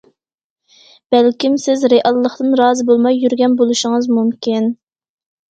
[1.15, 4.75] بەلكىم سىز رېئاللىقتىن رازى بولماي يۈرگەن بولۇشىڭىز مۇمكىن.